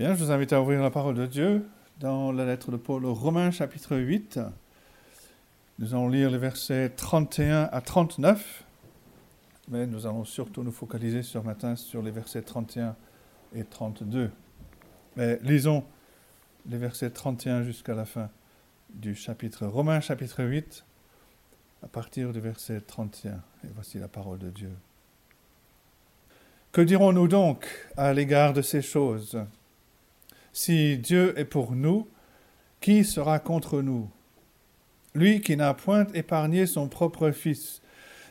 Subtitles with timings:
[0.00, 1.68] Bien, je vous invite à ouvrir la parole de Dieu
[1.98, 4.40] dans la lettre de Paul aux Romains chapitre 8.
[5.78, 8.64] Nous allons lire les versets 31 à 39,
[9.68, 12.96] mais nous allons surtout nous focaliser ce matin sur les versets 31
[13.54, 14.30] et 32.
[15.16, 15.84] Mais lisons
[16.66, 18.30] les versets 31 jusqu'à la fin
[18.88, 20.82] du chapitre Romains chapitre 8,
[21.82, 23.32] à partir du verset 31.
[23.32, 24.72] Et voici la parole de Dieu.
[26.72, 27.66] Que dirons-nous donc
[27.98, 29.38] à l'égard de ces choses?
[30.62, 32.06] Si Dieu est pour nous,
[32.82, 34.10] qui sera contre nous?
[35.14, 37.80] Lui qui n'a point épargné son propre Fils,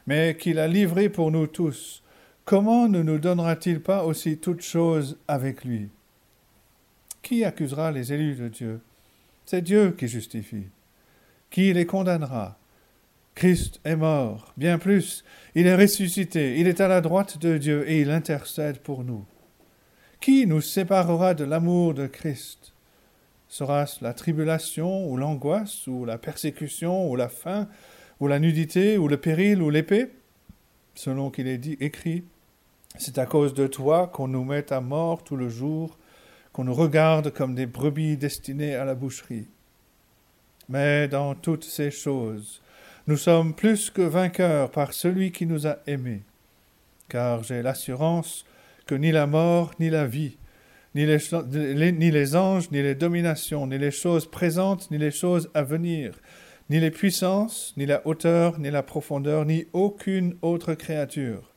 [0.06, 2.04] mais qui l'a livré pour nous tous,
[2.46, 5.90] comment ne nous donnera-t-il pas aussi toutes choses avec lui?
[7.24, 8.80] Qui accusera les élus de Dieu?
[9.48, 10.68] C'est Dieu qui justifie.
[11.50, 12.60] Qui les condamnera?
[13.34, 15.24] Christ est mort, bien plus,
[15.56, 19.26] il est ressuscité, il est à la droite de Dieu et il intercède pour nous.
[20.20, 22.74] Qui nous séparera de l'amour de Christ?
[23.48, 27.70] Sera-ce la tribulation ou l'angoisse ou la persécution ou la faim
[28.20, 30.12] ou la nudité ou le péril ou l'épée?
[30.94, 32.26] Selon qu'il est dit, écrit,
[32.98, 35.98] c'est à cause de toi qu'on nous met à mort tout le jour,
[36.52, 39.48] qu'on nous regarde comme des brebis destinées à la boucherie.
[40.68, 42.62] Mais dans toutes ces choses,
[43.08, 46.24] nous sommes plus que vainqueurs par celui qui nous a aimés,
[47.08, 48.44] car j'ai l'assurance
[48.96, 50.38] ni la mort, ni la vie,
[50.96, 55.50] ni les, ni les anges, ni les dominations, ni les choses présentes, ni les choses
[55.54, 56.14] à venir,
[56.70, 61.50] ni les puissances, ni la hauteur, ni la profondeur, ni aucune autre créature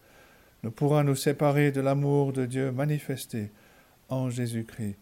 [0.63, 3.51] ne pourra nous séparer de l'amour de Dieu manifesté
[4.09, 4.97] en Jésus-Christ,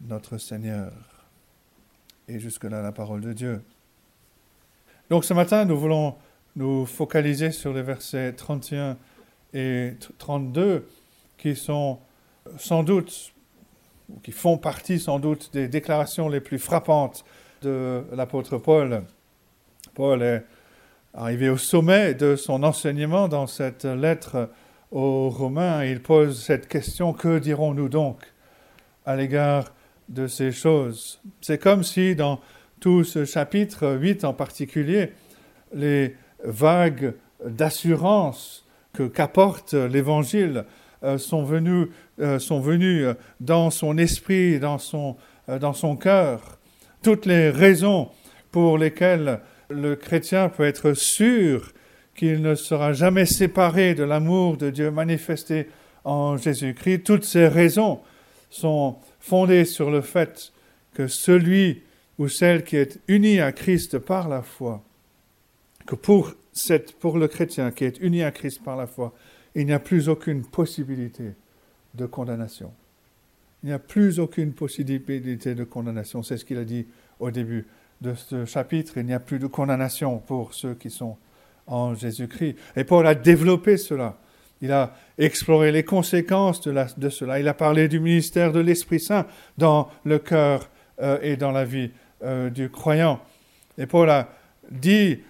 [0.00, 0.92] notre Seigneur.
[2.26, 3.62] Et jusque-là, la parole de Dieu.
[5.10, 6.14] Donc ce matin, nous voulons
[6.56, 8.96] nous focaliser sur les versets 31
[9.52, 10.86] et 32
[11.44, 11.98] qui sont
[12.56, 13.34] sans doute,
[14.08, 17.22] ou qui font partie sans doute des déclarations les plus frappantes
[17.60, 19.02] de l'apôtre Paul.
[19.92, 20.42] Paul est
[21.12, 24.48] arrivé au sommet de son enseignement dans cette lettre
[24.90, 25.84] aux Romains.
[25.84, 28.22] Il pose cette question, que dirons-nous donc
[29.04, 29.66] à l'égard
[30.08, 31.20] de ces choses?
[31.42, 32.40] C'est comme si dans
[32.80, 35.12] tout ce chapitre 8 en particulier,
[35.74, 37.12] les vagues
[37.44, 40.83] d'assurance que qu'apporte l'Évangile euh,
[41.18, 41.88] sont venus,
[42.20, 45.16] euh, sont venus euh, dans son esprit, dans son,
[45.60, 46.58] dans son cœur.
[47.02, 48.08] Toutes les raisons
[48.50, 51.72] pour lesquelles le chrétien peut être sûr
[52.14, 55.68] qu'il ne sera jamais séparé de l'amour de Dieu manifesté
[56.04, 58.00] en Jésus-Christ, toutes ces raisons
[58.50, 60.52] sont fondées sur le fait
[60.94, 61.82] que celui
[62.18, 64.82] ou celle qui est uni à Christ par la foi,
[65.86, 69.12] que pour, cette, pour le chrétien qui est uni à Christ par la foi,
[69.54, 71.32] il n'y a plus aucune possibilité
[71.94, 72.72] de condamnation.
[73.62, 76.22] Il n'y a plus aucune possibilité de condamnation.
[76.22, 76.86] C'est ce qu'il a dit
[77.18, 77.66] au début
[78.00, 78.98] de ce chapitre.
[78.98, 81.16] Il n'y a plus de condamnation pour ceux qui sont
[81.66, 82.56] en Jésus-Christ.
[82.76, 84.18] Et Paul a développé cela.
[84.60, 87.40] Il a exploré les conséquences de, cela.
[87.40, 89.26] Il a parlé du ministère de l'Esprit Saint
[89.56, 90.68] dans le cœur
[91.00, 91.90] euh, et dans la vie
[92.22, 93.20] euh, du croyant.
[93.78, 94.28] Et Paul a
[94.70, 95.20] dit,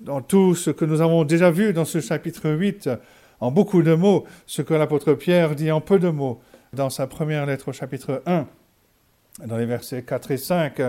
[0.00, 2.90] dans tout ce que nous avons déjà vu dans ce chapitre 8,
[3.40, 6.40] en beaucoup de mots ce que l'apôtre Pierre dit en peu de mots
[6.72, 8.46] dans sa première lettre au chapitre 1,
[9.46, 10.82] dans les versets 4 et 5,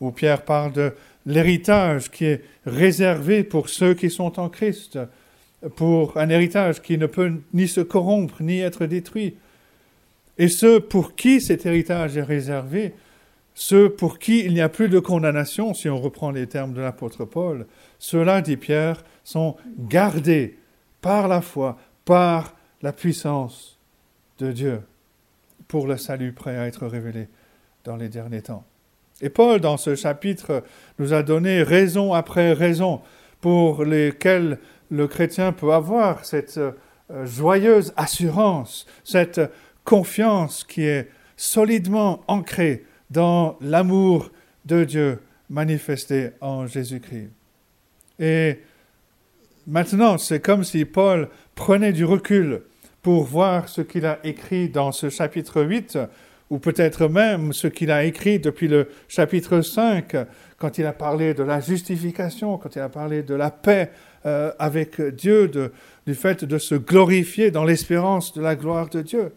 [0.00, 0.92] où Pierre parle de
[1.26, 4.98] l'héritage qui est réservé pour ceux qui sont en Christ,
[5.76, 9.36] pour un héritage qui ne peut ni se corrompre ni être détruit.
[10.38, 12.94] Et ceux pour qui cet héritage est réservé,
[13.54, 16.80] ceux pour qui il n'y a plus de condamnation, si on reprend les termes de
[16.80, 17.66] l'apôtre Paul,
[17.98, 20.56] ceux-là, dit Pierre, sont gardés
[21.00, 23.78] par la foi, par la puissance
[24.38, 24.82] de Dieu
[25.68, 27.28] pour le salut prêt à être révélé
[27.84, 28.64] dans les derniers temps.
[29.20, 30.64] Et Paul, dans ce chapitre,
[30.98, 33.00] nous a donné raison après raison
[33.40, 34.58] pour lesquelles
[34.90, 36.72] le chrétien peut avoir cette euh,
[37.24, 39.40] joyeuse assurance, cette
[39.84, 44.30] confiance qui est solidement ancrée dans l'amour
[44.64, 47.30] de Dieu manifesté en Jésus-Christ.
[48.18, 48.60] Et
[49.66, 52.62] maintenant, c'est comme si Paul prenez du recul
[53.02, 55.98] pour voir ce qu'il a écrit dans ce chapitre 8,
[56.50, 60.16] ou peut-être même ce qu'il a écrit depuis le chapitre 5,
[60.58, 63.90] quand il a parlé de la justification, quand il a parlé de la paix
[64.26, 65.50] euh, avec Dieu,
[66.06, 69.32] du fait de se glorifier dans l'espérance de la gloire de Dieu.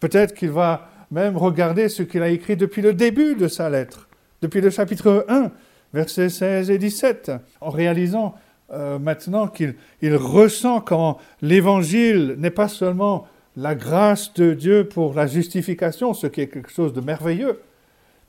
[0.00, 4.08] Peut-être qu'il va même regarder ce qu'il a écrit depuis le début de sa lettre,
[4.40, 5.50] depuis le chapitre 1,
[5.92, 8.34] versets 16 et 17, en réalisant
[8.72, 13.26] euh, maintenant qu'il ressent quand l'évangile n'est pas seulement
[13.56, 17.60] la grâce de Dieu pour la justification, ce qui est quelque chose de merveilleux,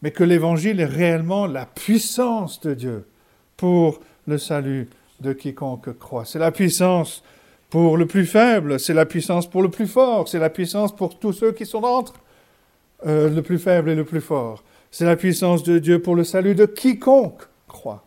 [0.02, 3.06] mais que l'Évangile est réellement la puissance de Dieu
[3.58, 4.90] pour le salut
[5.20, 6.26] de quiconque croit.
[6.26, 7.24] C'est la puissance
[7.70, 11.20] pour le plus faible, c'est la puissance pour le plus fort, c'est la puissance pour
[11.20, 12.14] tous ceux qui sont entre
[13.06, 14.64] euh, le plus faible et le plus fort.
[14.90, 18.04] C'est la puissance de Dieu pour le salut de quiconque croit.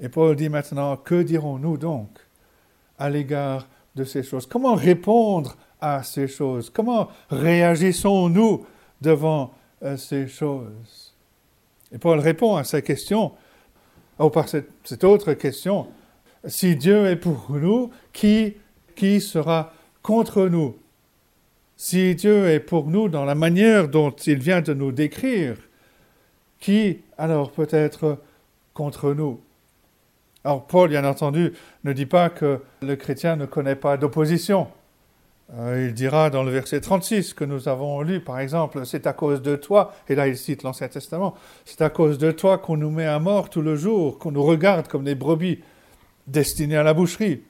[0.00, 2.08] Et Paul dit maintenant, que dirons-nous donc
[2.98, 4.46] à l'égard de ces choses?
[4.46, 6.70] Comment répondre à ces choses?
[6.70, 8.66] Comment réagissons-nous
[9.00, 9.52] devant
[9.82, 11.14] euh, ces choses?
[11.92, 13.32] Et Paul répond à ces questions,
[14.18, 15.86] ou par cette, autre question,
[16.44, 18.54] si Dieu est pour nous, qui,
[18.94, 19.72] qui sera
[20.02, 20.76] contre nous?
[21.76, 25.56] Si Dieu est pour nous dans la manière dont il vient de nous décrire,
[26.58, 28.18] qui alors peut être
[28.72, 29.40] contre nous?
[30.46, 34.68] Alors Paul, bien entendu, ne dit pas que le chrétien ne connaît pas d'opposition.
[35.54, 39.12] Euh, il dira dans le verset 36 que nous avons lu, par exemple, c'est à
[39.12, 41.34] cause de toi, et là il cite l'Ancien Testament,
[41.64, 44.44] c'est à cause de toi qu'on nous met à mort tout le jour, qu'on nous
[44.44, 45.64] regarde comme des brebis
[46.28, 47.42] destinées à la boucherie.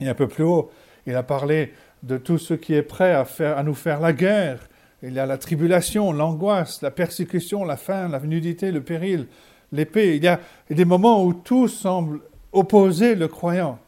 [0.00, 0.72] Et un peu plus haut,
[1.06, 1.72] il a parlé
[2.02, 4.58] de tout ce qui est prêt à, nous faire la guerre.
[5.04, 9.28] Il y a la tribulation, l'angoisse, la persécution, la faim, la nudité, le péril,
[9.74, 10.16] l'épée.
[10.16, 10.40] Il y a
[10.70, 12.20] des moments où tout semble
[12.52, 13.78] opposer le croyant.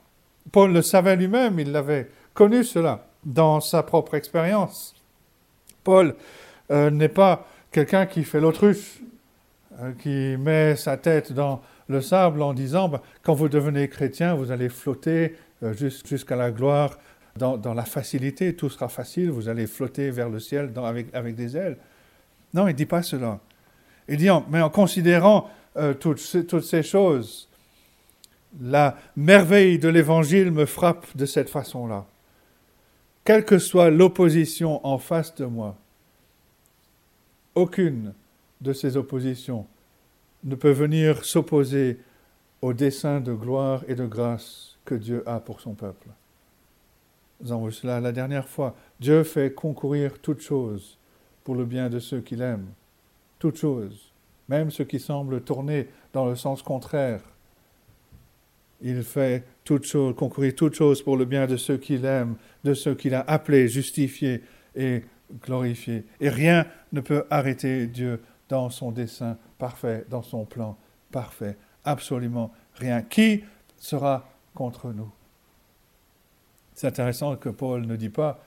[0.53, 4.95] Paul le savait lui-même, il l'avait connu cela dans sa propre expérience.
[5.85, 6.15] Paul
[6.71, 9.01] euh, n'est pas quelqu'un qui fait l'autruche,
[9.81, 14.35] euh, qui met sa tête dans le sable en disant bah, quand vous devenez chrétien,
[14.35, 16.99] vous allez flotter euh, jusqu'à la gloire
[17.37, 20.73] dans, la facilité, tout sera facile, vous allez flotter vers le ciel
[21.13, 21.77] avec, des ailes.
[22.55, 23.41] Non, il ne dit pas cela.
[24.09, 25.51] Il dit, mais en considérant
[26.01, 27.49] toutes, toutes ces choses,
[28.61, 32.07] la merveille de l'Évangile me frappe de cette façon-là
[33.27, 35.77] quelle que soit l'opposition en face de moi,
[37.57, 38.15] aucune
[38.61, 39.67] de ces oppositions
[40.45, 41.99] ne peut venir s'opposer
[42.63, 46.07] au dessein de gloire et de grâce que Dieu a pour son peuple.
[47.41, 48.77] Nous avons vu cela la dernière fois.
[49.01, 50.97] Dieu fait concourir toutes choses
[51.43, 52.67] pour le bien de ceux qu'il aime.
[53.41, 54.13] Toutes choses,
[54.49, 57.21] même ceux qui semblent tourner dans le sens contraire
[58.81, 62.75] il fait toutes choses, concourir toutes choses pour le bien de ceux qu'il aime, de
[62.75, 64.43] ceux qu'il a appelés, justifiés
[64.75, 65.03] et
[65.43, 66.05] glorifiés.
[66.21, 70.77] Et rien ne peut arrêter Dieu dans son dessein parfait, dans son plan
[71.11, 71.57] parfait.
[71.85, 73.03] Absolument rien.
[73.03, 73.45] Qui
[73.79, 75.11] sera contre nous?
[76.75, 78.43] C'est intéressant que Paul ne dit pas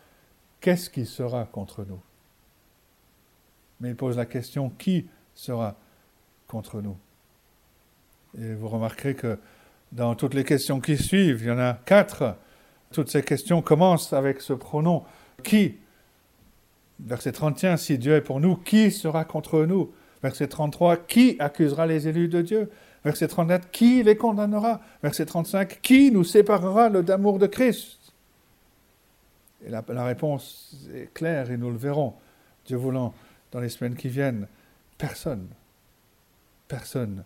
[0.61, 1.99] qu'est-ce qui sera contre nous?
[3.79, 5.75] Mais il pose la question qui sera
[6.53, 6.97] nous
[8.39, 9.37] Et vous remarquerez que
[9.91, 12.35] dans toutes les questions qui suivent, il y en a quatre.
[12.91, 15.03] Toutes ces questions commencent avec ce pronom
[15.43, 15.77] qui?
[16.99, 19.91] Verset 31, si Dieu est pour nous, qui sera contre nous?
[20.21, 22.69] Verset 33, qui accusera les élus de Dieu?
[23.05, 24.81] Verset 34, qui les condamnera?
[25.01, 28.13] Verset 35, qui nous séparera le d'amour de Christ?
[29.65, 32.15] Et la réponse est claire et nous le verrons,
[32.65, 33.13] Dieu voulant,
[33.51, 34.47] dans les semaines qui viennent.
[34.97, 35.47] Personne,
[36.69, 37.25] personne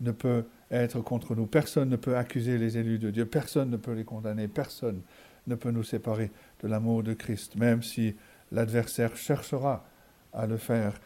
[0.00, 1.46] ne peut être contre nous.
[1.46, 5.00] Personne ne peut accuser les élus de Dieu, personne ne peut les condamner, personne
[5.46, 6.30] ne peut nous séparer
[6.62, 8.14] de l'amour de Christ, même si
[8.52, 9.86] l'adversaire cherchera
[10.34, 11.00] à le faire,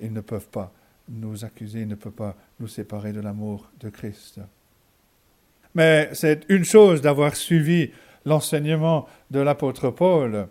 [0.00, 0.72] ils ne peuvent pas
[1.08, 4.40] nous accuser, ils ne peuvent pas nous séparer de l'amour de Christ.
[5.74, 7.90] Mais c'est une chose d'avoir suivi
[8.24, 10.48] l'enseignement de l'apôtre Paul,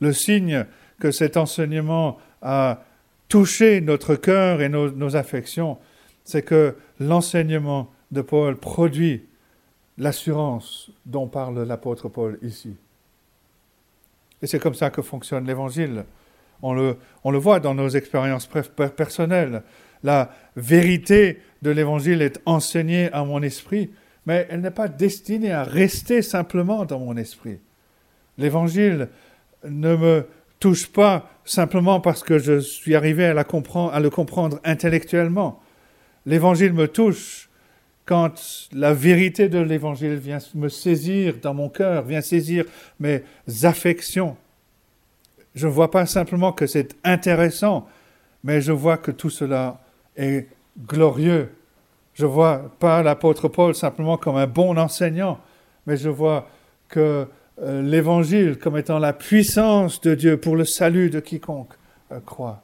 [0.00, 0.66] le signe
[0.98, 2.82] que cet enseignement a
[3.28, 5.78] touché notre cœur et nos, nos affections,
[6.26, 9.24] c'est que l'enseignement de Paul produit
[9.96, 12.74] l'assurance dont parle l'apôtre Paul ici.
[14.42, 16.04] Et c'est comme ça que fonctionne l'Évangile.
[16.62, 16.98] On le,
[17.38, 18.48] voit dans nos expériences
[18.96, 19.62] personnelles.
[20.02, 23.90] La vérité de l'Évangile est enseignée à mon esprit,
[24.26, 27.60] mais elle n'est pas destinée à rester simplement dans mon esprit.
[28.36, 29.08] L'Évangile
[29.64, 30.26] ne me
[30.58, 33.44] touche pas simplement parce que je suis arrivé à, la
[33.92, 35.62] à le comprendre intellectuellement.
[36.26, 37.48] L'Évangile me touche
[38.04, 42.64] quand la vérité de l'Évangile vient me saisir dans mon cœur, vient saisir
[43.00, 43.22] mes
[43.62, 44.36] affections,
[45.56, 47.88] je ne vois pas simplement que c'est intéressant,
[48.44, 49.80] mais je vois que tout cela
[50.16, 50.48] est
[50.86, 51.50] glorieux.
[52.12, 55.40] Je vois pas l'apôtre Paul simplement comme un bon enseignant,
[55.86, 56.46] mais je vois
[56.88, 57.26] que
[57.62, 61.72] euh, l'Évangile comme étant la puissance de Dieu pour le salut de quiconque
[62.12, 62.62] euh, croit.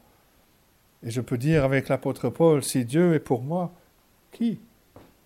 [1.05, 3.73] Et je peux dire avec l'apôtre Paul, si Dieu est pour moi,
[4.31, 4.61] qui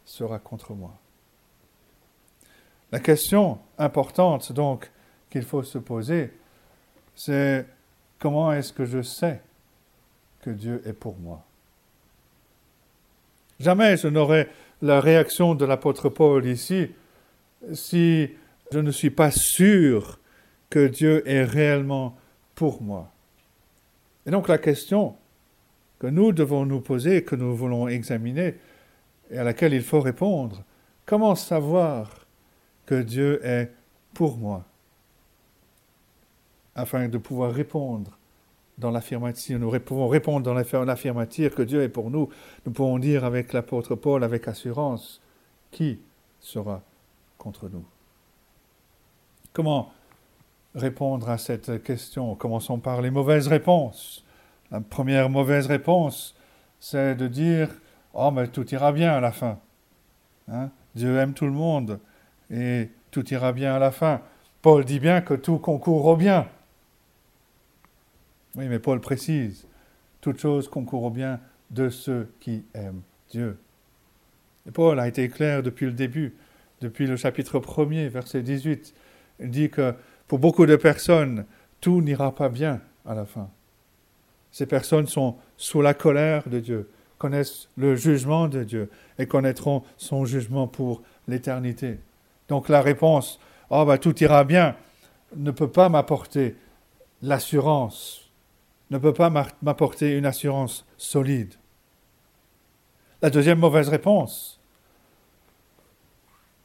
[0.05, 0.95] sera contre moi?
[2.93, 4.91] La question importante, donc,
[5.29, 6.33] qu'il faut se poser,
[7.15, 7.67] c'est
[8.19, 9.43] comment est-ce que je sais
[10.41, 11.43] que Dieu est pour moi?
[13.59, 14.49] Jamais je n'aurais
[14.83, 16.91] la réaction de l'apôtre Paul ici
[17.73, 18.31] si
[18.71, 20.19] je ne suis pas sûr
[20.69, 22.17] que Dieu est réellement
[22.55, 23.11] pour moi.
[24.27, 25.17] Et donc la question
[25.99, 28.55] que nous devons nous poser, que nous voulons examiner,
[29.31, 30.63] et à laquelle il faut répondre,
[31.05, 32.27] comment savoir
[32.85, 33.73] que Dieu est
[34.15, 34.65] pour moi?
[36.75, 38.19] Afin de pouvoir répondre
[38.77, 42.29] dans l'affirmative, nous pouvons répondre dans l'affirmative que Dieu est pour nous,
[42.67, 45.23] nous pouvons dire avec l'apôtre Paul, avec assurance,
[45.71, 45.99] qui
[46.41, 46.83] sera
[47.39, 47.85] contre nous?
[49.55, 49.91] Comment
[50.75, 52.35] répondre à cette question?
[52.35, 54.26] Commençons par les mauvaises réponses.
[54.71, 56.37] La première mauvaise réponse,
[56.81, 57.71] c'est de dire
[58.15, 59.59] Oh, mais tout ira bien à la fin.
[60.49, 60.71] Hein?
[60.95, 62.01] Dieu aime tout le monde
[62.51, 64.23] et tout ira bien à la fin.
[64.63, 66.49] Paul dit bien que tout concourt au bien.
[68.57, 69.67] Oui, mais Paul précise
[70.27, 73.59] toute chose concourt au bien de ceux qui aiment Dieu.
[74.67, 76.35] Et Paul a été clair depuis le début,
[76.81, 78.95] depuis le chapitre 1er, verset 18.
[79.39, 79.95] Il dit que
[80.27, 81.45] pour beaucoup de personnes,
[81.81, 83.49] tout n'ira pas bien à la fin.
[84.57, 89.83] Ces personnes sont sous la colère de Dieu, connaissent le jugement de Dieu et connaîtront
[89.99, 91.99] son jugement pour l'éternité.
[92.49, 94.75] Donc la réponse, oh bah tout ira bien,
[95.37, 96.57] ne peut pas m'apporter
[97.21, 98.31] l'assurance,
[98.91, 99.29] ne peut pas
[99.61, 101.53] m'apporter une assurance solide.
[103.21, 104.59] La deuxième mauvaise réponse,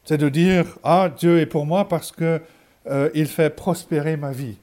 [0.05, 2.41] c'est de dire ah Dieu est pour moi parce que
[2.87, 4.55] euh, fait prospérer ma vie.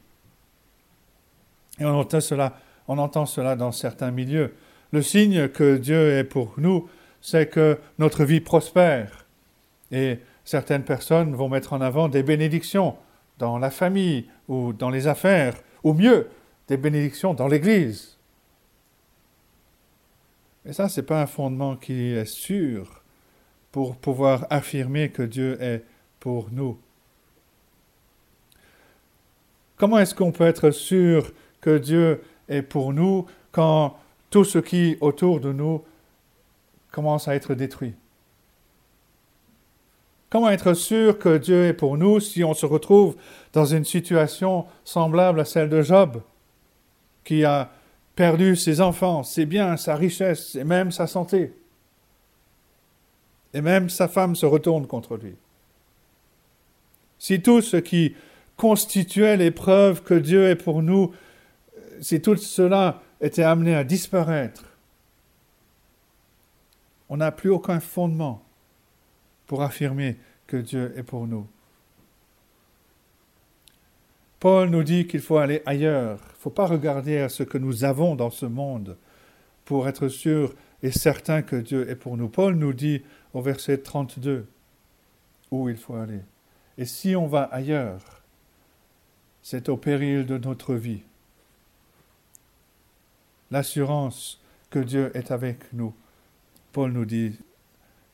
[1.78, 2.54] Et on entend cela
[2.88, 4.54] on entend cela dans certains milieux.
[4.92, 6.88] Le signe que Dieu est pour nous,
[7.20, 9.26] c'est que notre vie prospère.
[9.92, 12.96] Et certaines personnes vont mettre en avant des bénédictions
[13.38, 15.54] dans la famille ou dans les affaires,
[15.84, 16.28] ou mieux,
[16.66, 18.18] des bénédictions dans l'Église.
[20.64, 23.02] Et ça, ce n'est pas un fondement qui est sûr
[23.72, 25.84] pour pouvoir affirmer que Dieu est
[26.20, 26.78] pour nous.
[29.76, 33.96] Comment est-ce qu'on peut être sûr que Dieu et pour nous quand
[34.30, 35.82] tout ce qui autour de nous
[36.90, 37.94] commence à être détruit.
[40.30, 43.16] Comment être sûr que Dieu est pour nous si on se retrouve
[43.54, 46.20] dans une situation semblable à celle de Job,
[47.24, 47.70] qui a
[48.14, 51.54] perdu ses enfants, ses biens, sa richesse et même sa santé?
[53.54, 55.34] Et même sa femme se retourne contre lui.
[57.18, 58.14] Si tout ce qui
[58.58, 61.12] constituait les preuves que Dieu est pour nous
[62.00, 64.64] si tout cela était amené à disparaître,
[67.08, 68.42] on n'a plus aucun fondement
[69.46, 71.46] pour affirmer que Dieu est pour nous.
[74.40, 76.20] Paul nous dit qu'il faut aller ailleurs.
[76.20, 78.96] Il ne faut pas regarder à ce que nous avons dans ce monde
[79.64, 82.28] pour être sûr et certain que Dieu est pour nous.
[82.28, 83.02] Paul nous dit
[83.34, 84.46] au verset 32
[85.50, 86.20] où il faut aller.
[86.76, 88.22] Et si on va ailleurs,
[89.42, 91.02] c'est au péril de notre vie
[93.50, 94.40] l'assurance
[94.70, 95.94] que Dieu est avec nous.
[96.72, 97.38] Paul nous dit,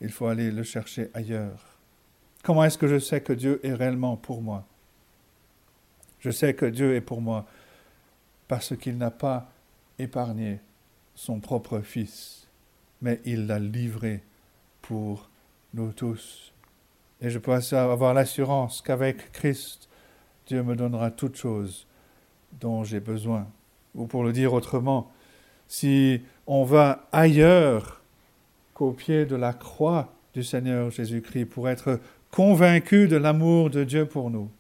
[0.01, 1.79] il faut aller le chercher ailleurs.
[2.43, 4.65] Comment est-ce que je sais que Dieu est réellement pour moi?
[6.21, 7.47] Je sais que Dieu est pour moi
[8.49, 9.51] parce qu'il n'a pas
[9.99, 10.61] épargné
[11.15, 12.49] son propre Fils,
[13.01, 14.23] mais il l'a livré
[14.83, 15.29] pour
[15.73, 16.53] nous tous.
[17.21, 19.89] Et je peux avoir l'assurance qu'avec Christ,
[20.47, 21.87] Dieu me donnera toutes choses
[22.61, 23.47] dont j'ai besoin.
[23.95, 25.11] Ou pour le dire autrement,
[25.69, 28.01] si on va ailleurs
[28.75, 34.07] qu'au pied de la croix du Seigneur Jésus-Christ pour être convaincu de l'amour de Dieu
[34.07, 34.51] pour nous,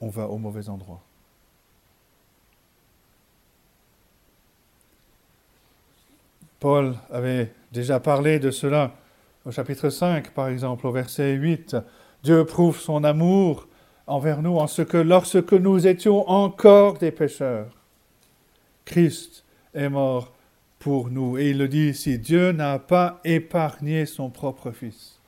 [0.00, 1.00] on va au mauvais endroit.
[6.58, 8.92] Paul avait déjà parlé de cela
[9.44, 11.76] au chapitre 5, par exemple, au verset 8.
[12.24, 13.68] Dieu prouve son amour
[14.06, 17.68] envers nous en ce que lorsque nous étions encore des pécheurs,
[18.86, 20.32] Christ est mort
[20.78, 21.36] pour nous.
[21.36, 25.20] Et il le dit ici, Dieu n'a pas épargné son propre Fils,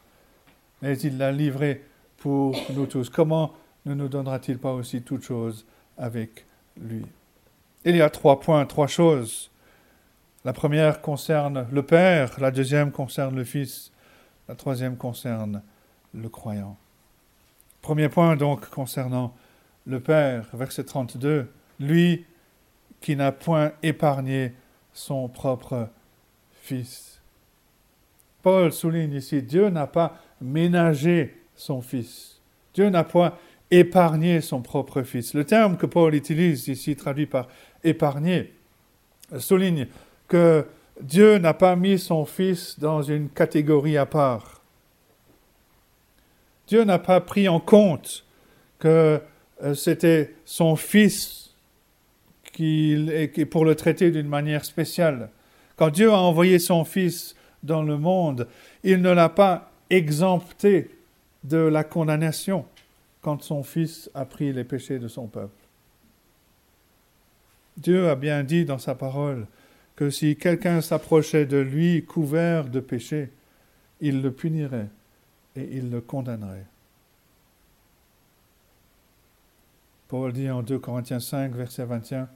[0.80, 1.84] mais il l'a livré
[2.16, 3.10] pour nous tous.
[3.10, 3.52] Comment
[3.84, 5.66] ne nous donnera-t-il pas aussi toutes choses
[5.98, 6.46] avec
[6.80, 7.04] lui?
[7.84, 9.50] Il y a trois points, trois choses.
[10.44, 13.92] La première concerne le Père, la deuxième concerne le Fils,
[14.48, 15.62] la troisième concerne
[16.14, 16.76] le croyant.
[17.82, 19.34] Premier point donc concernant
[19.86, 21.50] le Père, verset 32.
[21.80, 22.24] Lui
[23.00, 24.52] qui n'a point épargné
[24.92, 25.88] son propre
[26.62, 27.20] Fils.
[28.42, 32.40] Paul souligne ici, Dieu n'a pas ménagé son Fils.
[32.74, 33.34] Dieu n'a point
[33.70, 35.34] épargné son propre Fils.
[35.34, 37.48] Le terme que Paul utilise ici, traduit par
[37.84, 38.52] épargner,
[39.38, 39.86] souligne
[40.26, 40.66] que
[41.00, 44.62] Dieu n'a pas mis son Fils dans une catégorie à part.
[46.66, 48.24] Dieu n'a pas pris en compte
[48.78, 49.20] que
[49.62, 51.47] euh, c'était son Fils
[53.50, 55.30] pour le traiter d'une manière spéciale.
[55.76, 58.48] Quand Dieu a envoyé son Fils dans le monde,
[58.82, 60.90] il ne l'a pas exempté
[61.44, 62.66] de la condamnation
[63.22, 65.54] quand son Fils a pris les péchés de son peuple.
[67.76, 69.46] Dieu a bien dit dans sa parole
[69.94, 73.30] que si quelqu'un s'approchait de lui couvert de péché,
[74.00, 74.88] il le punirait
[75.56, 76.66] et il le condamnerait.
[80.08, 82.28] Paul dit en 2 Corinthiens 5, verset 21,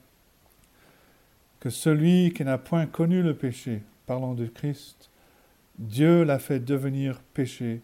[1.63, 5.11] que celui qui n'a point connu le péché, parlant de Christ,
[5.79, 7.83] Dieu l'a fait devenir péché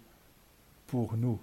[0.89, 1.39] pour nous.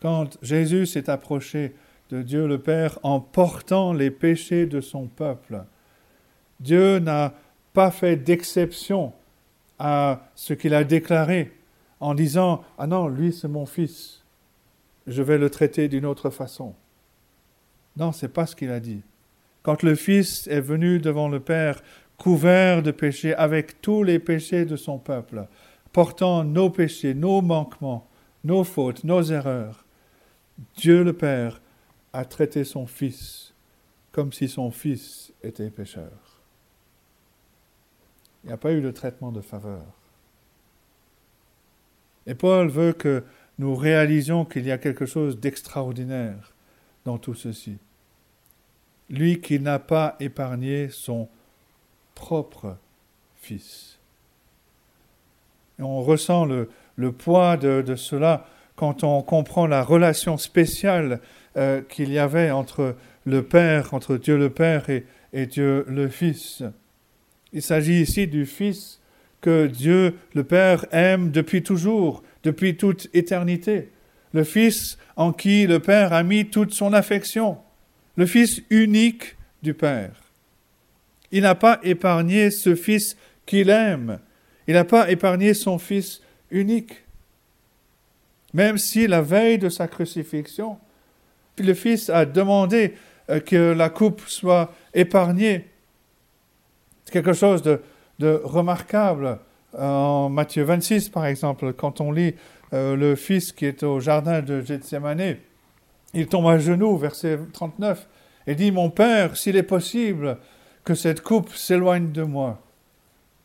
[0.00, 1.74] Quand Jésus s'est approché
[2.10, 5.64] de Dieu le Père en portant les péchés de son peuple,
[6.60, 7.34] Dieu n'a
[7.72, 9.12] pas fait d'exception
[9.80, 11.58] à ce qu'il a déclaré
[11.98, 14.22] en disant Ah non, lui c'est mon fils,
[15.08, 16.72] je vais le traiter d'une autre façon.
[17.96, 19.02] Non, c'est pas ce qu'il a dit.
[19.62, 21.82] Quand le Fils est venu devant le Père,
[22.18, 25.46] couvert de péchés, avec tous les péchés de son peuple,
[25.92, 28.08] portant nos péchés, nos manquements,
[28.44, 29.84] nos fautes, nos erreurs,
[30.76, 31.60] Dieu le Père
[32.12, 33.52] a traité son Fils
[34.12, 36.42] comme si son Fils était pécheur.
[38.44, 39.84] Il n'y a pas eu de traitement de faveur.
[42.26, 43.24] Et Paul veut que
[43.58, 46.54] nous réalisions qu'il y a quelque chose d'extraordinaire
[47.04, 47.78] dans tout ceci.
[49.10, 51.28] Lui qui n'a pas épargné son
[52.14, 52.76] propre
[53.36, 53.98] Fils.
[55.78, 56.68] On ressent le,
[57.12, 61.20] poids de, cela quand on comprend la relation spéciale
[61.56, 62.94] euh, qu'il y avait entre
[63.24, 66.62] le Père, entre Dieu le Père et, et Dieu le Fils.
[67.52, 69.00] Il s'agit ici du Fils
[69.40, 73.90] que Dieu le Père aime depuis toujours, depuis toute éternité,
[74.32, 77.58] le Fils en qui le Père a mis toute son affection,
[78.16, 80.12] le Fils unique du Père.
[81.30, 84.18] Il n'a pas épargné ce Fils qu'il aime,
[84.66, 86.20] il n'a pas épargné son Fils
[86.50, 87.04] unique.
[88.54, 90.78] Même si la veille de sa crucifixion,
[91.58, 92.94] le Fils a demandé
[93.30, 95.66] euh, que la coupe soit épargnée.
[97.04, 97.80] C'est quelque chose de,
[98.44, 99.38] remarquable
[99.76, 102.34] en Matthieu 26, par exemple, quand on lit
[102.72, 105.36] euh, le fils qui est au jardin de Gethsemane,
[106.14, 108.08] il tombe à genoux, verset 39,
[108.46, 110.38] et dit Mon Père, s'il est possible
[110.84, 112.60] que cette coupe s'éloigne de moi.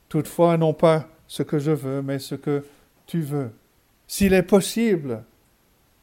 [0.09, 2.65] Toutefois, non pas ce que je veux, mais ce que
[3.05, 3.51] tu veux.
[4.07, 5.23] S'il est possible,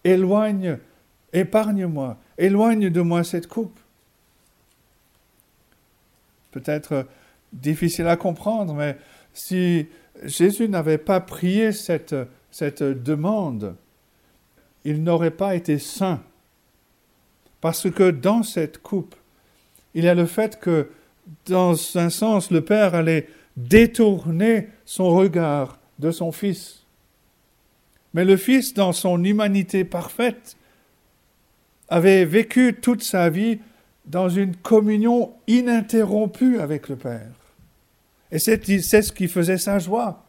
[0.05, 0.79] éloigne,
[1.33, 3.79] épargne-moi, éloigne de moi cette coupe.
[6.51, 7.07] Peut-être
[7.53, 8.97] difficile à comprendre, mais
[9.33, 9.89] si
[10.23, 12.15] Jésus n'avait pas prié cette,
[12.51, 13.75] cette demande,
[14.85, 16.23] il n'aurait pas été saint.
[17.65, 19.15] Parce que dans cette coupe,
[19.95, 20.91] il y a le fait que,
[21.47, 26.85] dans un sens, le Père allait détourner son regard de son Fils.
[28.13, 30.59] Mais le Fils, dans son humanité parfaite,
[31.89, 33.61] avait vécu toute sa vie
[34.05, 37.33] dans une communion ininterrompue avec le Père.
[38.31, 38.61] Et c'est
[39.01, 40.23] ce qui faisait sa joie.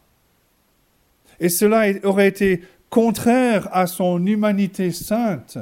[1.41, 5.57] Et cela aurait été contraire à son humanité sainte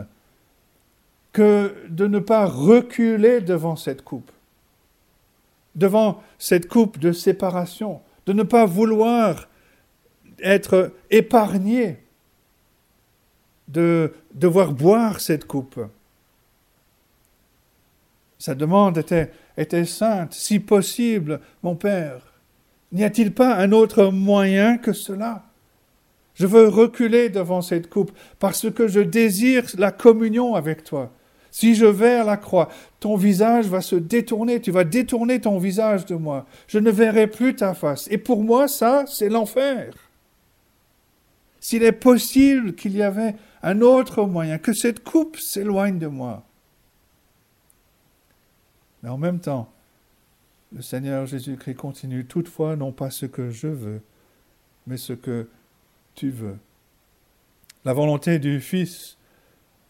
[1.34, 4.32] que de ne pas reculer devant cette coupe,
[5.76, 9.50] devant cette coupe de séparation, de ne pas vouloir
[10.42, 12.00] être épargné
[13.68, 15.80] de devoir boire cette coupe.
[18.38, 22.34] Sa demande était, sainte, si possible, mon Père,
[22.94, 25.44] N'y a-t-il pas un autre moyen que cela?
[26.36, 31.12] Je veux reculer devant cette coupe parce que je désire la communion avec toi.
[31.54, 32.68] Si je vais à la croix,
[33.00, 36.48] ton visage va se détourner, tu vas détourner ton visage de moi.
[36.66, 38.08] Je ne verrai plus ta face.
[38.10, 39.94] Et pour moi, ça, c'est l'enfer.
[41.60, 46.42] S'il est possible qu'il y avait un autre moyen, que cette coupe s'éloigne de moi.
[49.04, 49.72] Mais en même temps,
[50.76, 54.02] le Seigneur Jésus-Christ continue, toutefois, non pas ce que je veux,
[54.88, 55.48] mais ce que
[56.16, 56.58] tu veux.
[57.86, 59.20] La volonté du Fils,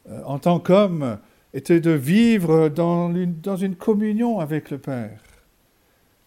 [0.10, 1.20] euh, en tant qu'homme,
[1.54, 5.20] était de vivre dans une, communion avec le Père.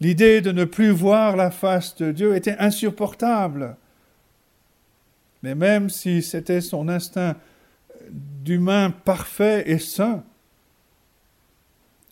[0.01, 3.77] L'idée de ne plus voir la face de Dieu était insupportable.
[5.43, 7.37] Mais même si c'était son instinct
[8.11, 10.23] d'humain parfait et saint.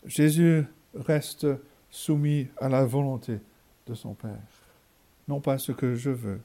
[0.05, 1.47] Jésus reste
[1.89, 3.39] soumis à la volonté
[3.87, 4.31] de son Père.
[5.27, 6.41] Non pas ce que je veux,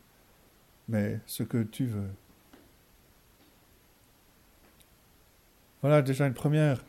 [0.89, 2.11] mais ce que tu veux.
[5.83, 6.85] Voilà déjà une première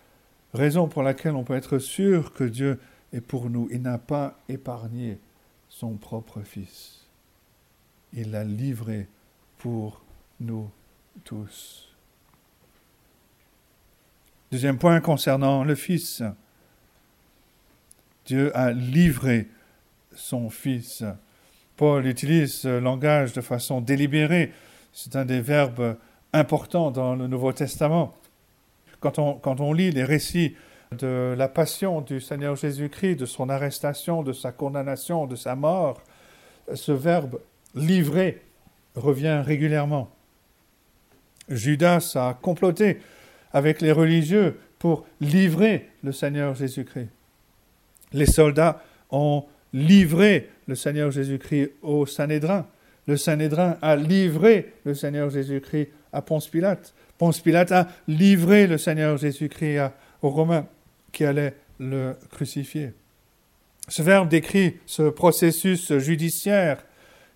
[0.54, 2.80] raison pour laquelle on peut être sûr que Dieu
[3.14, 3.68] est pour nous.
[3.72, 5.20] Il n'a pas épargné
[5.70, 7.08] son propre Fils.
[8.14, 9.08] Il l'a livré
[9.58, 10.04] pour
[10.40, 10.70] nous
[11.24, 11.88] tous.
[14.52, 16.22] Deuxième point concernant le Fils.
[18.26, 19.48] Dieu a livré
[20.14, 21.06] son Fils.
[21.78, 24.52] Paul utilise ce langage de façon délibérée.
[24.92, 25.98] C'est un des verbes
[26.34, 28.14] importants dans le Nouveau Testament.
[29.02, 30.56] Quand on, lit les récits
[30.98, 36.02] de la passion du Seigneur Jésus-Christ, de son arrestation, de sa condamnation, de sa mort,
[36.74, 37.40] ce verbe
[37.76, 38.42] livrer
[38.96, 40.10] revient régulièrement.
[41.50, 43.00] Judas a comploté
[43.52, 47.10] avec les religieux pour livrer le Seigneur Jésus-Christ.
[48.14, 52.68] Les soldats ont livré le Seigneur Jésus-Christ au Sanhédrin.
[53.08, 56.94] Le Sanhédrin a livré le Seigneur Jésus-Christ à Ponce Pilate.
[57.18, 60.68] Ponce Pilate a livré le Seigneur Jésus-Christ aux Romains
[61.12, 62.94] qui allaient le crucifier.
[63.88, 66.84] Ce verbe décrit ce processus judiciaire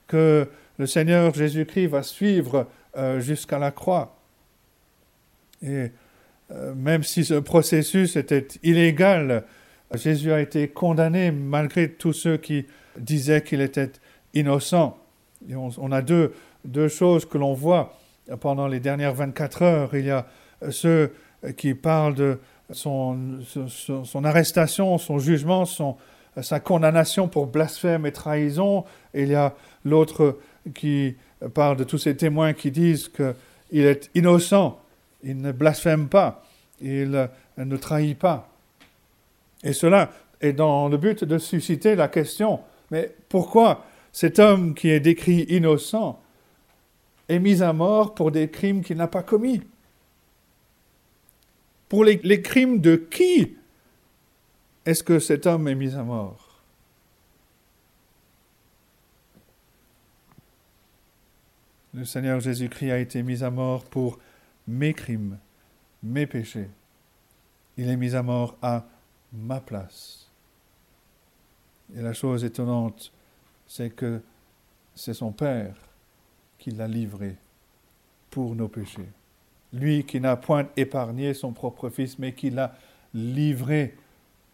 [0.08, 4.16] que le Seigneur Jésus-Christ va suivre euh, jusqu'à la croix.
[5.62, 5.92] Et
[6.52, 9.44] euh, même si ce processus était illégal,
[9.94, 12.66] Jésus a été condamné malgré tous ceux qui
[12.98, 13.92] disaient qu'il était
[14.34, 14.98] innocent.
[15.52, 16.34] on, a deux,
[16.64, 17.98] deux choses que l'on voit
[18.40, 19.96] pendant les dernières 24 heures.
[19.96, 20.26] Il y a
[20.72, 21.14] ceux
[21.58, 22.40] qui parlent de
[22.72, 23.18] son,
[24.24, 25.96] arrestation, son jugement, son,
[26.42, 28.84] sa condamnation pour blasphème et trahison.
[29.14, 30.40] il y a l'autre
[30.74, 31.16] qui
[31.54, 34.80] parle de tous ces témoins qui disent qu'il est innocent,
[35.24, 36.44] il ne blasphème pas,
[36.82, 38.50] il ne trahit pas.
[39.64, 40.12] Et cela
[40.42, 42.60] est dans le but de susciter la question,
[42.92, 46.20] mais pourquoi cet homme qui est décrit innocent
[47.28, 49.62] est mis à mort pour des crimes qu'il n'a pas commis
[51.90, 53.56] Pour les, les crimes de qui
[54.86, 56.62] est-ce que cet homme est mis à mort?
[61.96, 64.20] Le Seigneur Jésus-Christ a été mis à mort pour
[64.68, 65.40] mes crimes,
[66.04, 66.70] mes péchés.
[67.78, 68.86] Il est mis à mort à
[69.34, 70.30] ma place.
[71.96, 73.12] Et la chose étonnante,
[73.66, 74.22] c'est que
[74.94, 75.76] c'est son Père
[76.66, 77.36] qui l'a livré
[78.32, 79.08] pour nos péchés.
[79.72, 82.74] Lui qui n'a point épargné son propre Fils, mais qui l'a
[83.14, 83.96] livré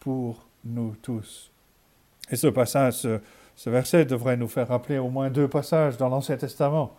[0.01, 1.49] pour nous tous.
[2.29, 2.95] Et ce passage,
[3.55, 6.93] ce, verset devrait nous faire rappeler au moins deux passages dans l'Ancien Testament.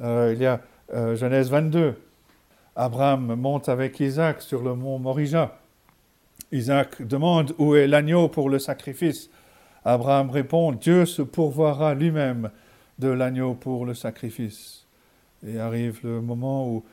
[0.00, 0.60] Euh, il y a
[0.94, 1.94] euh, Genèse 22.
[2.74, 5.60] Abraham monte avec Isaac sur le mont Morija.
[6.50, 9.30] Isaac demande où est l'agneau pour le sacrifice?
[9.84, 12.50] Abraham répond, Dieu se pourvoira lui-même
[13.00, 14.86] de l'agneau pour le sacrifice.
[15.44, 16.84] Et arrive le moment où,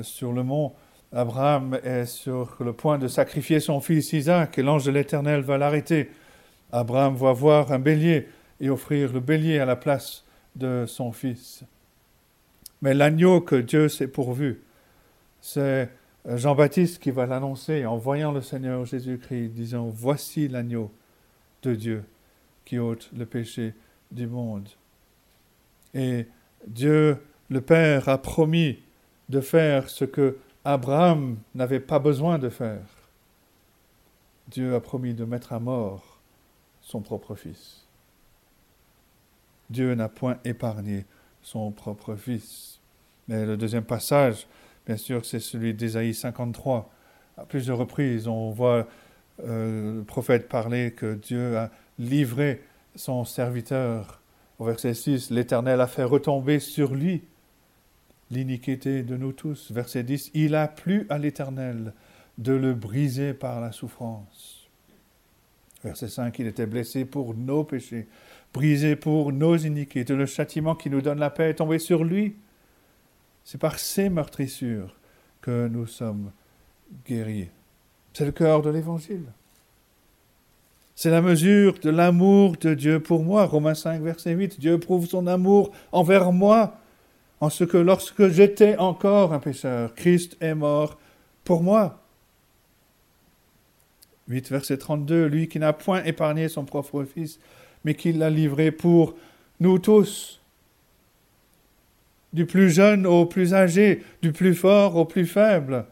[0.00, 0.72] sur le mont,
[1.12, 5.58] Abraham est sur le point de sacrifier son fils Isaac et l'ange de l'Éternel va
[5.58, 6.10] l'arrêter.
[6.72, 8.28] Abraham va voir un bélier
[8.60, 10.24] et offrir le bélier à la place
[10.56, 11.64] de son fils.
[12.80, 14.62] Mais l'agneau que Dieu s'est pourvu,
[15.40, 15.90] c'est
[16.26, 20.90] Jean-Baptiste qui va l'annoncer en voyant le Seigneur Jésus-Christ, disant Voici l'agneau
[21.62, 22.04] de Dieu
[22.64, 23.74] qui ôte le péché
[24.10, 24.68] du monde.
[25.94, 26.26] Et
[26.66, 28.78] Dieu, le Père, a promis
[29.28, 32.86] de faire ce que Abraham n'avait pas besoin de faire.
[34.48, 36.20] Dieu a promis de mettre à mort
[36.80, 37.86] son propre fils.
[39.70, 41.06] Dieu n'a point épargné
[41.42, 42.80] son propre fils.
[43.28, 44.46] Mais le deuxième passage,
[44.86, 46.90] Bien sûr, c'est celui d'Ésaïe 53.
[47.36, 48.88] À plusieurs reprises, on voit
[49.44, 52.62] euh, le prophète parler que Dieu a livré
[52.96, 54.20] son serviteur.
[54.64, 57.22] Verset 6, l'Éternel a fait retomber sur lui
[58.30, 59.70] l'iniquité de nous tous.
[59.70, 61.92] Verset 10, il a plu à l'Éternel
[62.38, 64.68] de le briser par la souffrance.
[65.84, 68.06] Verset 5, il était blessé pour nos péchés,
[68.54, 70.14] brisé pour nos iniquités.
[70.14, 72.36] Le châtiment qui nous donne la paix est tombé sur lui.
[73.44, 74.96] C'est par ces meurtrissures
[75.40, 76.30] que nous sommes
[77.06, 77.48] guéris.
[78.12, 79.24] C'est le cœur de l'Évangile.
[80.94, 83.46] C'est la mesure de l'amour de Dieu pour moi.
[83.46, 84.60] Romains 5, verset 8.
[84.60, 86.78] Dieu prouve son amour envers moi
[87.40, 90.98] en ce que lorsque j'étais encore un pécheur, Christ est mort
[91.44, 92.02] pour moi.
[94.28, 95.26] 8, verset 32.
[95.26, 97.40] Lui qui n'a point épargné son propre Fils,
[97.84, 99.14] mais qui l'a livré pour
[99.60, 100.40] nous tous.
[102.32, 105.86] du plus jeune au plus âgé, du plus fort au plus faible.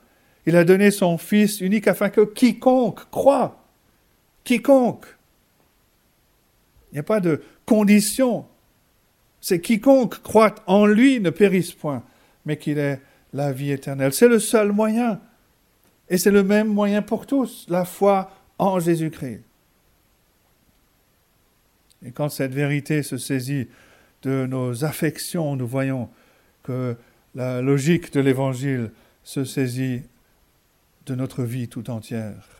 [0.46, 3.59] Il a donné son Fils unique afin que quiconque croit,
[4.44, 5.06] quiconque,
[6.90, 8.46] il n'y a pas de condition,
[9.40, 12.04] c'est quiconque croit en lui ne périsse point,
[12.44, 13.00] mais qu'il ait
[13.32, 14.12] la vie éternelle.
[14.12, 15.20] C'est le seul moyen.
[16.08, 19.42] Et c'est le même moyen pour tous, la foi en Jésus-Christ.
[22.04, 23.68] Et quand cette vérité se saisit
[24.22, 26.08] de nos affections, nous voyons
[26.62, 26.96] que
[27.34, 28.90] la logique de l'Évangile
[29.22, 30.02] se saisit
[31.06, 32.59] de notre vie tout entière.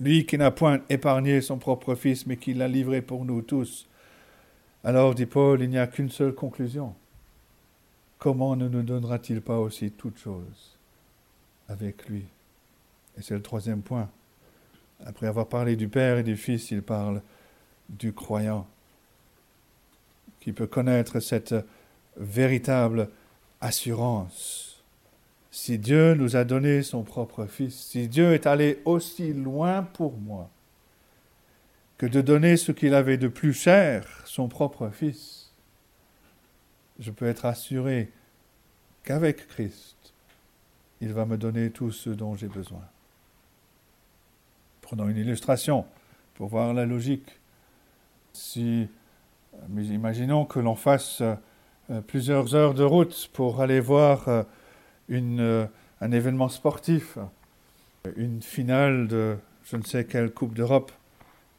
[0.00, 3.88] Lui qui n'a point épargné son propre Fils, mais qui l'a livré pour nous tous.
[4.84, 6.94] Alors, dit Paul, il n'y a qu'une seule conclusion.
[8.18, 10.76] Comment ne nous donnera-t-il pas aussi toutes choses
[11.68, 12.24] avec lui?
[13.16, 14.08] Et c'est le troisième point.
[15.04, 17.22] Après avoir parlé du Père et du Fils, il parle
[17.88, 18.66] du croyant,
[20.40, 21.54] qui peut connaître cette
[22.16, 23.08] véritable
[23.60, 24.67] assurance.
[25.50, 30.18] Si Dieu nous a donné son propre Fils, si Dieu est allé aussi loin pour
[30.18, 30.50] moi
[31.96, 35.52] que de donner ce qu'il avait de plus cher, son propre Fils,
[36.98, 38.10] je peux être assuré
[39.04, 39.96] qu'avec Christ,
[41.00, 42.82] il va me donner tout ce dont j'ai besoin.
[44.82, 45.86] Prenons une illustration
[46.34, 47.40] pour voir la logique.
[48.32, 48.88] Si,
[49.76, 51.22] imaginons que l'on fasse
[51.90, 54.42] euh, plusieurs heures de route pour aller voir euh,
[55.10, 55.66] euh,
[56.00, 57.18] un événement sportif,
[58.16, 60.92] une finale de je ne sais quelle Coupe d'Europe,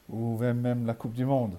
[0.09, 1.57] ou même la Coupe du Monde.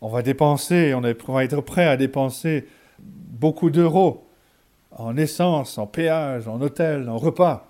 [0.00, 2.66] On va dépenser, on va être prêt à dépenser
[2.98, 4.26] beaucoup d'euros
[4.90, 7.66] en essence, en péage, en hôtel, en repas.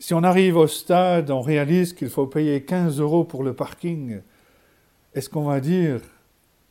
[0.00, 4.20] Si on arrive au stade, on réalise qu'il faut payer 15 euros pour le parking.
[5.14, 6.00] Est-ce qu'on va dire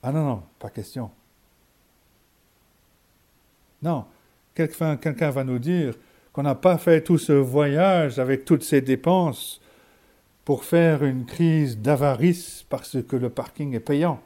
[0.02, 1.12] Ah non, non, pas question.
[3.82, 4.06] Non,
[4.54, 5.94] quelqu'un va nous dire
[6.34, 9.62] qu'on n'a pas fait tout ce voyage avec toutes ces dépenses
[10.46, 14.22] pour faire une crise d'avarice parce que le parking est payant.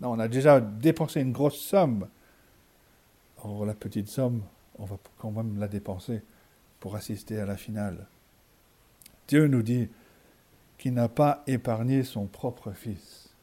[0.00, 2.08] Non, on a déjà dépensé une grosse somme.
[3.42, 4.42] Or, la petite somme,
[4.78, 6.22] on va quand même la dépenser
[6.80, 8.06] pour assister à la finale.
[9.26, 9.88] Dieu nous dit
[10.78, 13.34] qu'il n'a pas épargné son propre Fils.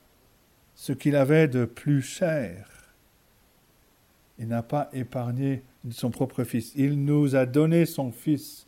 [0.73, 2.74] Ce qu'il avait de plus cher,
[4.39, 6.73] il n'a pas épargné son propre Fils.
[6.75, 8.65] Il nous a donné son Fils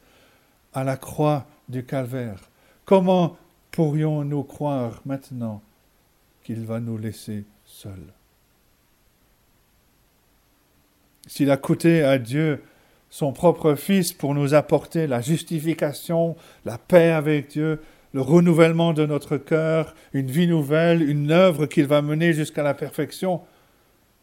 [0.73, 2.49] à la croix du calvaire.
[2.85, 3.37] Comment
[3.71, 5.61] pourrions-nous croire maintenant
[6.43, 7.99] qu'il va nous laisser seul?
[11.27, 12.63] S'il a coûté à Dieu
[13.09, 17.81] son propre Fils pour nous apporter la justification, la paix avec Dieu,
[18.13, 22.73] le renouvellement de notre cœur, une vie nouvelle, une œuvre qu'il va mener jusqu'à la
[22.73, 23.41] perfection,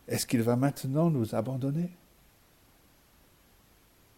[0.09, 1.91] est-ce qu'il va maintenant nous abandonner?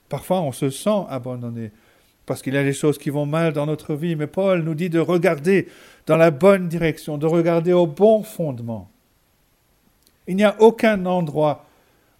[0.09, 1.73] Parfois on se sent abandonné
[2.27, 4.75] parce qu'il y a des choses qui vont mal dans notre vie, mais Paul nous
[4.75, 5.69] dit de regarder
[6.07, 8.91] dans la bonne direction, de regarder au bon fondement.
[10.27, 11.65] Il n'y a aucun endroit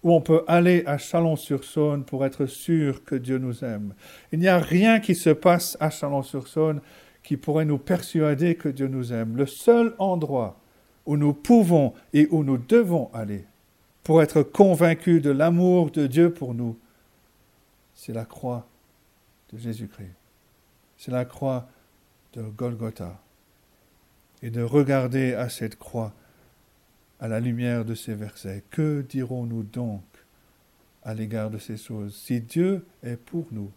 [0.03, 3.93] où on peut aller à Chalon-sur-Saône pour être sûr que Dieu nous aime.
[4.31, 6.79] Il n'y a rien qui se passe à Chalon-sur-Saône
[7.21, 9.35] qui pourrait nous persuader que Dieu nous aime.
[9.35, 10.57] Le seul endroit
[11.05, 13.45] où nous pouvons et où nous devons aller
[14.07, 16.79] pour être convaincus de l'amour de Dieu pour nous,
[17.93, 18.65] c'est la croix
[19.51, 20.15] de Jésus-Christ.
[20.95, 21.67] C'est la croix
[22.31, 23.19] de Golgotha.
[24.41, 26.13] Et de regarder à cette croix
[27.19, 28.63] à la lumière de ces versets.
[28.69, 30.05] Que dirons-nous donc
[31.03, 32.15] à l'égard de ces choses?
[32.15, 33.73] Si Dieu est pour nous,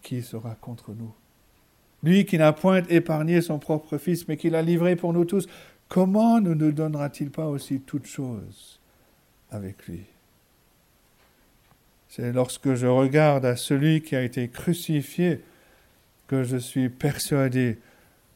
[0.00, 1.12] qui sera contre nous?
[2.04, 5.48] Lui qui n'a point épargné son propre Fils, mais qui l'a livré pour nous tous,
[5.88, 8.77] comment ne nous donnera-t-il pas aussi toutes choses?
[9.50, 10.04] Avec lui.
[12.08, 15.42] C'est lorsque je regarde à celui qui a été crucifié
[16.26, 17.78] que je suis persuadé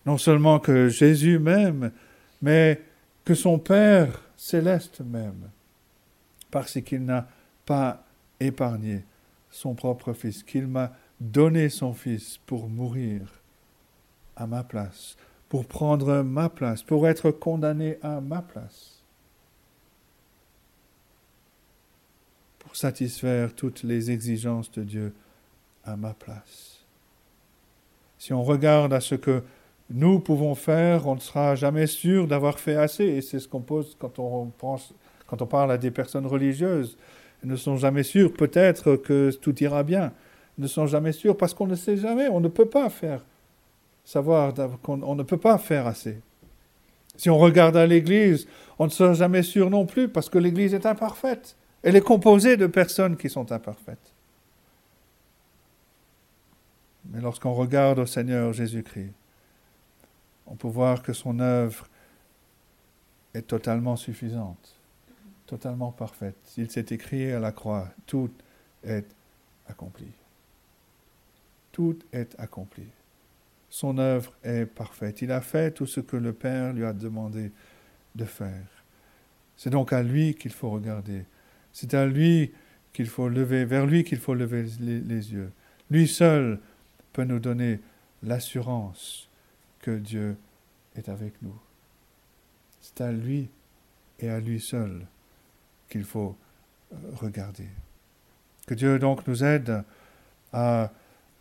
[0.07, 1.93] non seulement que Jésus m'aime,
[2.41, 2.81] mais
[3.25, 5.51] que son Père céleste même,
[6.51, 7.29] parce qu'il n'a
[7.65, 8.05] pas
[8.41, 9.05] épargné
[9.51, 13.21] son propre Fils, qu'il m'a donné son Fils pour mourir
[14.35, 15.17] à ma place,
[15.49, 18.92] pour prendre ma place, pour être condamné à ma place,
[22.73, 25.13] pour satisfaire toutes les exigences de Dieu
[25.85, 26.87] à ma place.
[28.17, 29.43] Si on regarde à ce que
[29.91, 33.05] nous pouvons faire, on ne sera jamais sûr d'avoir fait assez.
[33.05, 34.95] Et c'est ce qu'on pose quand on, pense,
[35.27, 36.97] quand on parle à des personnes religieuses.
[37.43, 40.05] Elles ne sont jamais sûres, peut-être que tout ira bien.
[40.57, 43.23] Elles ne sont jamais sûres parce qu'on ne sait jamais, on ne peut pas faire
[44.03, 46.23] savoir, qu'on on ne peut pas faire assez.
[47.19, 50.73] Si on regarde à l'Église, on ne sera jamais sûr non plus parce que l'Église
[50.73, 51.55] est imparfaite.
[51.83, 54.13] Elle est composée de personnes qui sont imparfaites.
[57.07, 59.13] Mais lorsqu'on regarde au Seigneur Jésus-Christ,
[60.47, 61.89] on peut voir que son œuvre
[63.35, 64.77] est totalement suffisante,
[65.47, 66.37] totalement parfaite.
[66.57, 68.31] Il s'est écrit à la croix, tout
[68.85, 69.07] est
[69.69, 70.07] accompli.
[71.73, 72.85] Tout est accompli.
[73.71, 75.23] Son œuvre est parfaite.
[75.23, 77.51] Il a fait tout ce que le Père lui a demandé
[78.15, 78.67] de faire.
[79.57, 81.25] C'est donc à lui qu'il faut regarder.
[81.73, 82.53] C'est à lui
[82.93, 85.51] qu'il faut lever, vers lui qu'il faut lever les, yeux.
[85.91, 86.59] Lui seul
[87.13, 87.81] peut nous donner
[88.23, 89.29] l'assurance
[89.81, 90.37] que Dieu
[90.97, 91.59] est avec nous.
[92.81, 93.49] C'est à lui
[94.21, 95.07] et à lui seul
[95.89, 96.37] qu'il faut
[96.93, 97.69] euh, regarder.
[98.67, 99.83] Que Dieu donc nous aide
[100.53, 100.93] à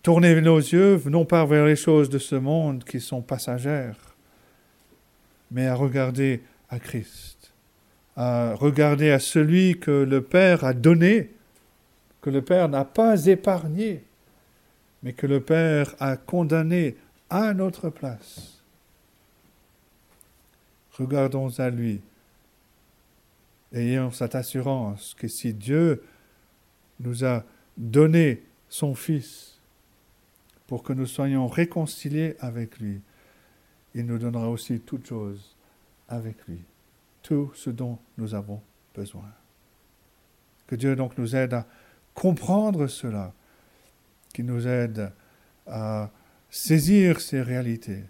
[0.01, 4.15] tourner nos yeux non pas vers les choses de ce monde qui sont passagères,
[5.51, 7.40] mais à regarder à Christ,
[8.15, 11.31] à regarder à celui que le Père a donné,
[12.21, 14.03] que le Père n'a pas épargné,
[15.03, 16.95] mais que le Père a condamné
[17.29, 18.61] à notre place.
[20.93, 22.01] Regardons à lui,
[23.73, 26.03] ayons cette assurance que si Dieu
[26.99, 27.43] nous a
[27.77, 29.59] donné son Fils
[30.67, 33.01] pour que nous soyons réconciliés avec lui,
[33.95, 35.55] il nous donnera aussi toutes choses
[36.07, 36.59] avec lui,
[37.21, 38.61] tout ce dont nous avons
[38.93, 39.31] besoin.
[40.67, 41.67] Que Dieu donc nous aide à
[42.13, 43.33] comprendre cela,
[44.33, 45.11] qu'il nous aide
[45.67, 46.09] à
[46.49, 48.03] saisir ces réalités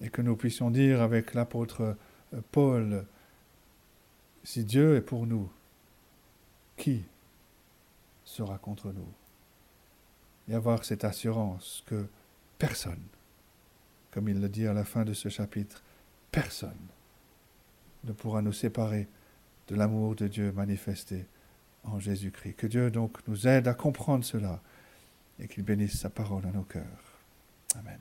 [0.00, 1.96] et que nous puissions dire avec l'apôtre
[2.52, 3.06] Paul,
[4.44, 5.50] si Dieu est pour nous,
[6.76, 7.04] qui
[8.24, 9.08] sera contre nous?
[10.48, 12.06] Et avoir cette assurance que
[12.58, 13.02] personne,
[14.10, 15.82] comme il le dit à la fin de ce chapitre,
[16.30, 16.76] personne
[18.06, 19.08] ne pourra nous séparer
[19.68, 21.26] de l'amour de Dieu manifesté
[21.84, 22.54] en Jésus-Christ.
[22.54, 24.60] Que Dieu donc nous aide à comprendre cela
[25.38, 26.82] et qu'il bénisse sa parole à nos cœurs.
[27.78, 27.98] Amen.